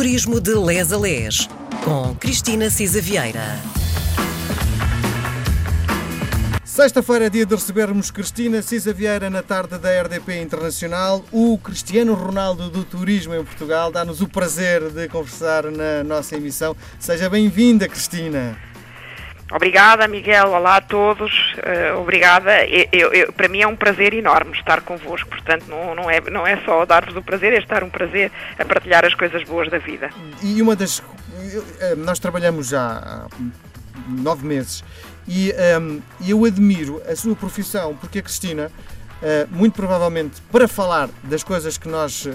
[0.00, 1.46] Turismo de Les a Les,
[1.84, 3.60] com Cristina Cisa Vieira.
[6.64, 11.22] Sexta-feira é dia de recebermos Cristina Cisa Vieira na tarde da RDP Internacional.
[11.30, 16.74] O Cristiano Ronaldo do Turismo em Portugal dá-nos o prazer de conversar na nossa emissão.
[16.98, 18.69] Seja bem-vinda, Cristina.
[19.50, 20.50] Obrigada, Miguel.
[20.50, 21.32] Olá a todos.
[21.54, 22.64] Uh, obrigada.
[22.66, 25.28] Eu, eu, para mim é um prazer enorme estar convosco.
[25.28, 28.64] Portanto, não, não, é, não é só dar-vos o prazer, é estar um prazer a
[28.64, 30.10] partilhar as coisas boas da vida.
[30.42, 31.02] E uma das.
[31.80, 33.26] Eh, nós trabalhamos já há
[34.08, 34.84] nove meses
[35.26, 38.70] e um, eu admiro a sua profissão porque a Cristina,
[39.22, 42.30] uh, muito provavelmente para falar das coisas que nós uh,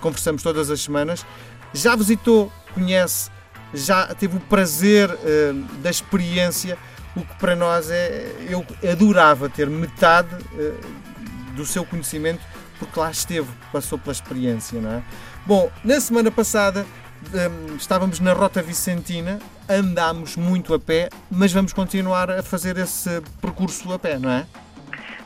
[0.00, 1.24] conversamos todas as semanas,
[1.72, 3.30] já visitou, conhece
[3.74, 6.78] já teve o prazer uh, da experiência,
[7.14, 8.32] o que para nós é.
[8.48, 12.40] Eu adorava ter metade uh, do seu conhecimento,
[12.78, 15.02] porque lá esteve, passou pela experiência, não é?
[15.46, 16.86] Bom, na semana passada
[17.32, 22.76] um, eh, estávamos na Rota Vicentina, andámos muito a pé, mas vamos continuar a fazer
[22.76, 24.46] esse percurso a pé, não é?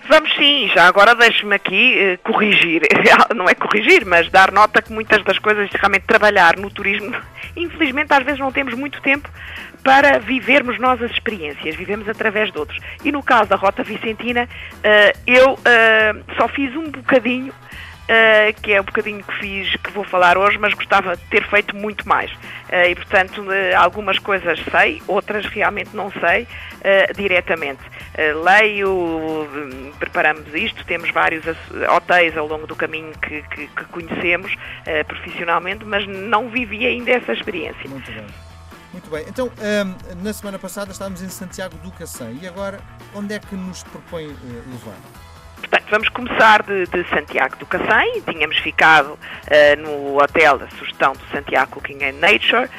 [0.09, 2.81] Vamos sim, já agora deixe-me aqui uh, corrigir,
[3.37, 7.15] não é corrigir, mas dar nota que muitas das coisas, realmente trabalhar no turismo,
[7.55, 9.29] infelizmente às vezes não temos muito tempo
[9.85, 12.81] para vivermos nós as experiências, vivemos através de outros.
[13.05, 17.53] E no caso da Rota Vicentina, uh, eu uh, só fiz um bocadinho
[18.63, 21.77] que é o bocadinho que fiz, que vou falar hoje, mas gostava de ter feito
[21.77, 22.31] muito mais.
[22.89, 23.45] E, portanto,
[23.77, 26.49] algumas coisas sei, outras realmente não sei
[27.15, 27.83] diretamente.
[28.45, 31.45] Leio, hum, preparamos isto, temos vários
[31.95, 34.55] hotéis ao longo do caminho que, que, que conhecemos
[35.07, 37.89] profissionalmente, mas não vivi ainda essa experiência.
[37.89, 38.27] Muito bem.
[38.93, 39.25] Muito bem.
[39.29, 42.39] Então, um, na semana passada estávamos em Santiago do Cacém.
[42.43, 42.81] E agora,
[43.15, 44.97] onde é que nos propõe levar?
[45.71, 48.23] Portanto, vamos começar de, de, Santiago do Cacém.
[48.23, 52.71] Tínhamos ficado uh, no hotel da sugestão do Santiago Cooking and Nature, uh,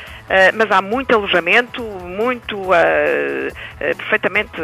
[0.55, 4.59] mas há muito alojamento, muito uh, perfeitamente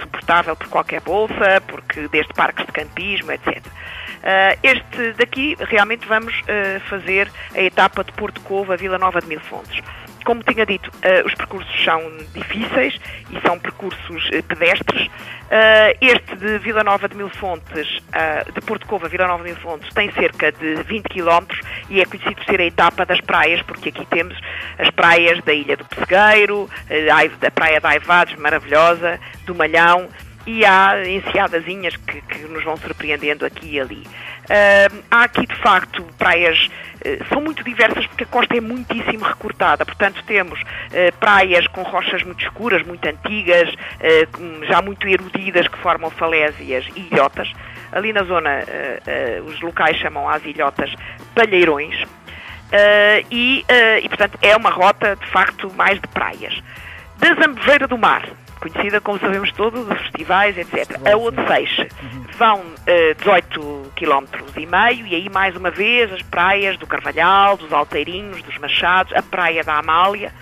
[0.00, 3.62] suportável por qualquer bolsa, porque desde parques de campismo, etc.
[4.62, 6.34] este daqui realmente vamos
[6.88, 9.82] fazer a etapa de Porto Covo a Vila Nova de Mil Fontes
[10.24, 12.00] como tinha dito, uh, os percursos são
[12.32, 12.98] difíceis
[13.30, 15.06] e são percursos uh, pedestres.
[15.06, 17.86] Uh, este de Vila Nova de Mil Fontes,
[18.54, 21.46] de Porto Covo a Vila Nova de Mil Fontes, tem cerca de 20 km
[21.90, 24.36] e é conhecido por ser a etapa das praias, porque aqui temos
[24.78, 26.68] as praias da Ilha do Pessegueiro,
[27.40, 30.08] da Praia da Aivados, maravilhosa, do Malhão,
[30.46, 34.06] e há enseadazinhas que, que nos vão surpreendendo aqui e ali.
[34.44, 39.24] Uh, há aqui, de facto, praias uh, são muito diversas porque a costa é muitíssimo
[39.24, 39.84] recortada.
[39.84, 43.72] Portanto, temos uh, praias com rochas muito escuras, muito antigas,
[44.68, 47.50] já muito erudidas, que formam falésias e ilhotas.
[47.92, 48.64] Ali na zona,
[49.46, 50.92] os locais chamam as ilhotas
[51.34, 51.96] palheirões.
[53.30, 53.64] E,
[54.02, 56.60] e, portanto, é uma rota, de facto, mais de praias.
[57.18, 58.28] Da Zambujeira do Mar,
[58.68, 61.00] conhecida, como sabemos todos, dos festivais, etc.
[61.06, 61.88] A Odeceixe
[62.38, 64.24] vão uh, 18 km
[64.56, 69.12] e meio e aí mais uma vez as praias do Carvalhal, dos Alteirinhos, dos Machados,
[69.12, 70.32] a praia da Amália.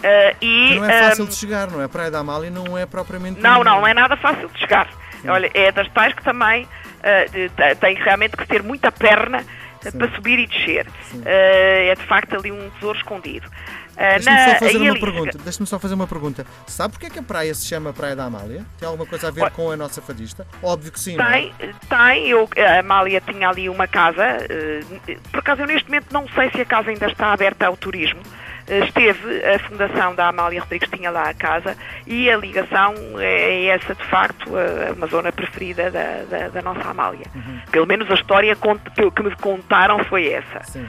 [0.00, 1.84] Uh, e, não é fácil um, de chegar, não é?
[1.84, 3.40] A praia da Amália não é propriamente...
[3.40, 4.88] Não, não, não é nada fácil de chegar.
[5.26, 9.44] Olha, é das tais que também uh, tem realmente que ter muita perna
[9.90, 9.98] Sim.
[9.98, 10.86] para subir e descer.
[11.14, 13.46] Uh, é de facto ali um tesouro escondido.
[13.92, 15.38] Uh, Deixa-me só fazer uma pergunta.
[15.38, 16.46] Deixa-me só fazer uma pergunta.
[16.66, 18.64] Sabe porquê que a praia se chama Praia da Amália?
[18.78, 20.46] Tem alguma coisa a ver com a nossa fadista?
[20.62, 21.16] Óbvio que sim.
[21.16, 21.72] Tem, é?
[21.88, 22.28] tem.
[22.28, 24.38] Eu, a Amália tinha ali uma casa.
[24.38, 27.76] Uh, por acaso eu neste momento não sei se a casa ainda está aberta ao
[27.76, 28.20] turismo.
[28.68, 33.66] Uh, esteve a fundação da Amália Rodrigues tinha lá a casa e a ligação é
[33.66, 34.50] essa de facto
[34.96, 37.26] uma zona preferida da, da, da nossa Amália.
[37.34, 37.60] Uhum.
[37.70, 40.62] Pelo menos a história que me contaram foi essa.
[40.64, 40.88] Sim.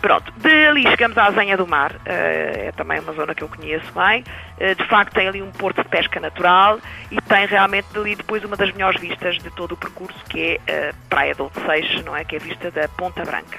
[0.00, 3.48] Pronto, de ali chegamos à Azenha do Mar, uh, é também uma zona que eu
[3.48, 4.22] conheço bem.
[4.56, 6.78] Uh, de facto, tem ali um porto de pesca natural
[7.10, 10.90] e tem realmente ali depois uma das melhores vistas de todo o percurso, que é
[10.90, 12.24] a Praia do Seixo, não é?
[12.24, 13.58] Que é a vista da Ponta Branca.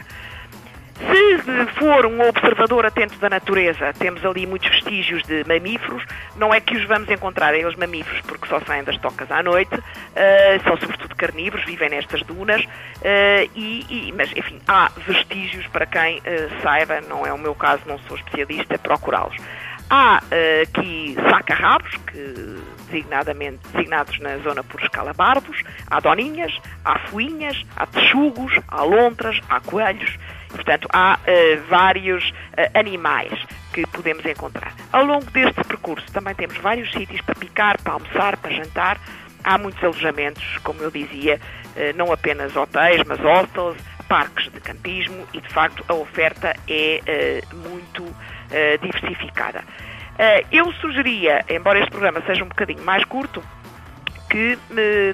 [0.98, 6.04] Se for um observador atento da natureza, temos ali muitos vestígios de mamíferos,
[6.36, 9.76] não é que os vamos encontrar eles mamíferos, porque só saem das tocas à noite,
[9.76, 15.86] uh, são sobretudo carnívoros, vivem nestas dunas, uh, e, e, mas enfim, há vestígios para
[15.86, 19.36] quem uh, saiba, não é o meu caso, não sou especialista, procurá-los.
[19.90, 20.22] Há
[20.64, 22.58] aqui saca-rabos, que
[22.90, 26.52] designadamente designados na zona por escalabarbos, há doninhas,
[26.84, 30.18] há fuinhas, há texugos, há lontras, há coelhos,
[30.50, 33.34] Portanto, há uh, vários uh, animais
[33.74, 34.74] que podemos encontrar.
[34.92, 39.00] Ao longo deste percurso também temos vários sítios para picar, para almoçar, para jantar.
[39.44, 41.40] Há muitos alojamentos, como eu dizia,
[41.76, 43.78] uh, não apenas hotéis, mas hostels,
[44.08, 48.06] parques de campismo e, de facto, a oferta é muito
[48.82, 49.62] diversificada.
[50.50, 53.44] eu sugeria, embora este programa seja um bocadinho mais curto,
[54.30, 54.58] que,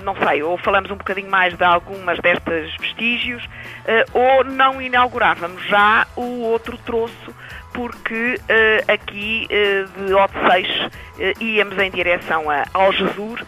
[0.04, 3.44] não sei, ou falamos um bocadinho mais de algumas destas vestígios,
[4.14, 7.34] ou não inaugurávamos já o outro troço
[7.74, 13.44] porque uh, aqui de uh, íamos em direção a Algesur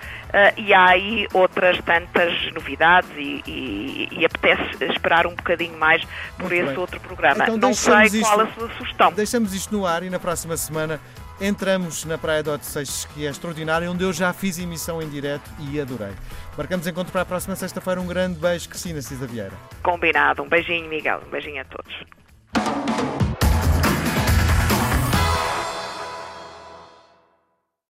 [0.58, 6.04] e há aí outras tantas novidades e, e, e, apetece esperar um bocadinho mais
[6.38, 6.78] por Muito esse bem.
[6.78, 7.44] outro programa.
[7.44, 9.14] Então, Não sei isto, qual a sua sugestão.
[9.14, 11.00] Deixamos isto no ar e na próxima semana
[11.40, 15.50] entramos na Praia de Odisseis, que é extraordinária, onde eu já fiz emissão em direto
[15.60, 16.14] e adorei.
[16.58, 18.00] Marcamos encontro para a próxima sexta-feira.
[18.00, 19.54] Um grande beijo, Cristina Cisa Vieira.
[19.84, 20.44] Combinado.
[20.44, 21.22] Um beijinho, Miguel.
[21.28, 21.94] Um beijinho a todos.